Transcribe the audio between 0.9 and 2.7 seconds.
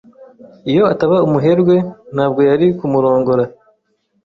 ataba umuherwe, ntabwo yari